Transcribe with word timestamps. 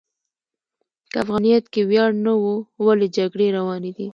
که 1.11 1.17
افغانیت 1.23 1.65
کې 1.73 1.81
ویاړ 1.89 2.09
نه 2.25 2.33
و، 2.39 2.43
ولې 2.85 3.07
جګړې 3.17 3.47
روانې 3.57 3.91
دي؟ 3.97 4.07